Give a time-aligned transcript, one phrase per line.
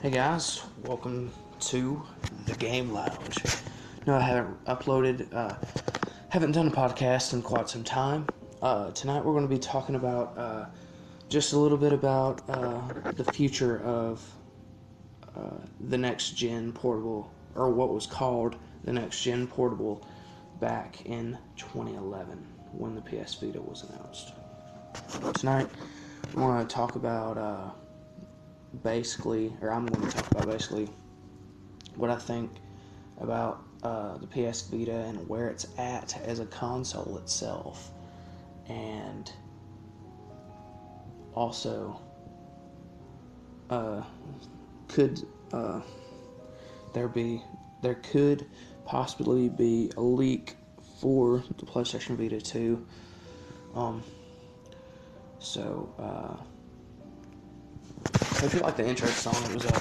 [0.00, 2.00] Hey guys, welcome to
[2.46, 3.36] the Game Lounge.
[4.06, 5.56] No, I haven't uploaded, uh,
[6.28, 8.24] haven't done a podcast in quite some time.
[8.62, 10.66] Uh, tonight we're going to be talking about uh,
[11.28, 12.80] just a little bit about uh,
[13.16, 14.24] the future of
[15.36, 15.58] uh,
[15.88, 18.54] the next gen portable, or what was called
[18.84, 20.06] the next gen portable
[20.60, 24.32] back in 2011 when the PS Vita was announced.
[25.40, 25.66] Tonight
[26.36, 27.70] we want to talk about uh,
[28.82, 30.88] basically, or I'm going to talk about basically
[31.96, 32.50] what I think
[33.20, 37.90] about uh, the PS Vita and where it's at as a console itself,
[38.68, 39.32] and
[41.34, 42.00] also
[43.70, 44.02] uh,
[44.88, 45.80] could uh,
[46.94, 47.42] there be
[47.82, 48.46] there could
[48.84, 50.56] possibly be a leak
[51.00, 52.84] for the PlayStation Vita 2.
[53.74, 54.02] Um,
[55.38, 55.88] so,
[58.42, 59.72] uh, if you like the intro song, it was a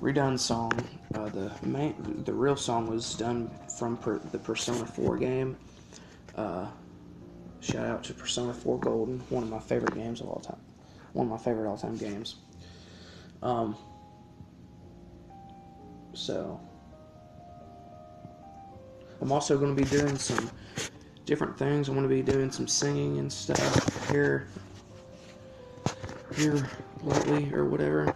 [0.00, 0.72] redone song.
[1.14, 5.56] Uh, the main, the real song was done from per, the Persona 4 game.
[6.36, 6.66] Uh,
[7.60, 10.60] shout out to Persona 4 Golden, one of my favorite games of all time.
[11.12, 12.36] One of my favorite all time games.
[13.42, 13.76] Um,
[16.12, 16.60] so,
[19.20, 20.50] I'm also going to be doing some
[21.24, 21.88] different things.
[21.88, 24.48] I'm going to be doing some singing and stuff here,
[26.34, 26.68] here
[27.02, 28.14] lately or whatever.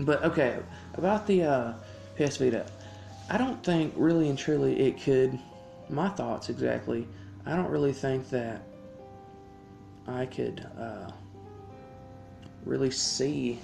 [0.00, 0.58] But okay,
[0.94, 1.72] about the uh,
[2.16, 2.66] PS Vita,
[3.30, 5.38] I don't think really and truly it could.
[5.88, 7.06] My thoughts exactly.
[7.46, 8.62] I don't really think that
[10.06, 11.10] I could uh,
[12.64, 13.60] really see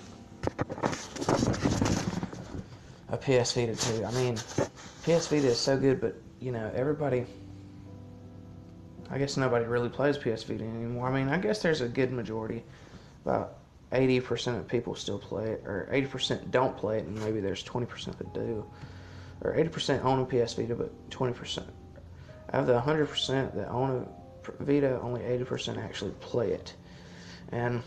[3.08, 4.04] a PS Vita 2.
[4.04, 4.36] I mean,
[5.02, 7.26] PS Vita is so good, but you know, everybody.
[9.12, 11.08] I guess nobody really plays PS Vita anymore.
[11.08, 12.62] I mean, I guess there's a good majority,
[13.24, 13.58] about
[13.92, 18.16] 80% of people still play it, or 80% don't play it, and maybe there's 20%
[18.16, 18.64] that do.
[19.42, 21.64] Or 80% own a PS Vita, but 20%.
[22.52, 26.74] Out of the 100% that own a Vita, only 80% actually play it.
[27.52, 27.82] And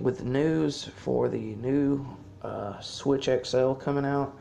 [0.00, 2.06] with the news for the new
[2.42, 4.36] uh, Switch XL coming out,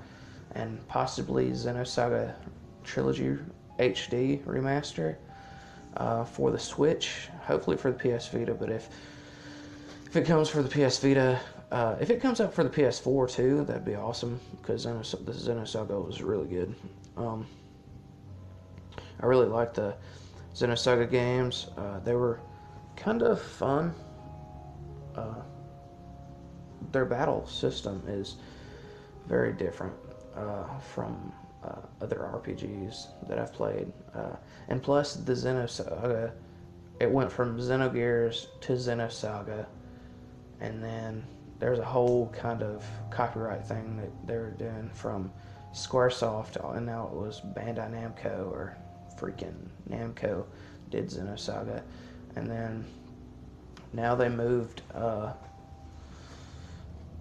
[0.55, 2.33] and possibly Xenosaga
[2.83, 3.37] Trilogy
[3.79, 5.15] HD remaster
[5.97, 8.89] uh, for the Switch, hopefully for the PS Vita, but if
[10.07, 11.37] if it comes for the PS Vita,
[11.69, 16.05] uh, if it comes out for the PS4 too, that'd be awesome because the Xenosaga
[16.05, 16.73] was really good.
[17.17, 17.45] Um,
[19.19, 19.95] I really liked the
[20.55, 21.67] Xenosaga games.
[21.77, 22.39] Uh, they were
[22.95, 23.93] kind of fun.
[25.13, 25.41] Uh,
[26.93, 28.37] their battle system is
[29.27, 29.93] very different
[30.37, 31.33] uh, from
[31.65, 34.37] uh, other RPGs that I've played, uh,
[34.69, 36.31] and plus the Xenosaga,
[37.01, 39.65] it went from Xenogears to Xenosaga
[40.61, 41.23] and then
[41.59, 45.31] there's a whole kind of copyright thing that they were doing from
[45.73, 48.77] Squaresoft, and now it was Bandai Namco or
[49.19, 49.55] freaking
[49.89, 50.45] Namco
[50.89, 51.81] did Xenosaga,
[52.35, 52.85] and then
[53.93, 55.33] now they moved uh,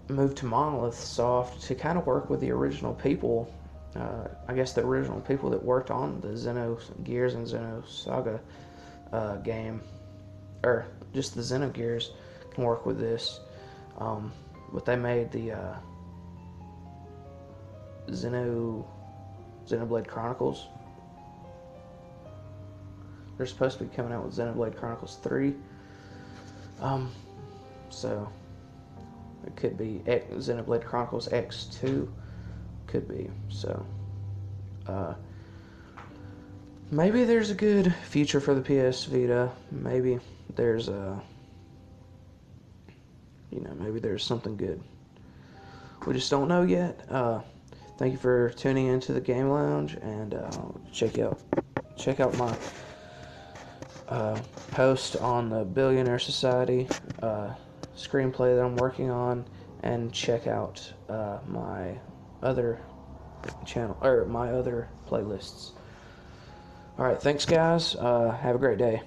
[0.09, 3.53] moved to Monolith Soft to kind of work with the original people.
[3.95, 8.39] Uh, I guess the original people that worked on the Xenogears and Xenosaga
[9.13, 9.81] uh, game,
[10.63, 12.15] or just the Xenogears can
[12.65, 13.41] work with this.
[13.99, 14.33] Um,
[14.73, 15.75] but they made the uh,
[18.09, 18.85] Xeno
[19.67, 20.69] Xenoblade Chronicles.
[23.37, 25.55] They're supposed to be coming out with Xenoblade Chronicles 3.
[26.81, 27.11] Um,
[27.91, 28.31] so
[29.47, 32.09] it could be X, Xenoblade Chronicles X2.
[32.87, 33.29] Could be.
[33.49, 33.85] So
[34.87, 35.15] uh,
[36.91, 39.51] maybe there's a good future for the PS Vita.
[39.71, 40.21] Maybe
[40.55, 41.21] there's a
[43.57, 44.83] you know, maybe there's something good.
[46.07, 47.01] We just don't know yet.
[47.11, 47.41] Uh,
[47.99, 50.51] thank you for tuning into the Game Lounge, and uh,
[50.93, 51.41] check out
[51.97, 52.55] check out my
[54.09, 54.39] uh,
[54.73, 56.87] post on the Billionaire Society
[57.23, 57.55] uh,
[57.97, 59.47] screenplay that I'm working on,
[59.83, 61.99] and check out uh, my
[62.43, 62.79] other
[63.65, 65.73] channel or my other playlists.
[66.99, 67.97] All right, thanks, guys.
[67.97, 69.03] Uh, have a great day.